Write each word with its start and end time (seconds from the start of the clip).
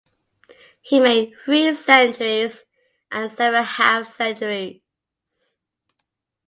He 0.81 0.99
made 0.99 1.35
three 1.45 1.75
centuries 1.75 2.65
and 3.11 3.31
seven 3.31 3.63
half 3.63 4.07
centuries. 4.07 4.81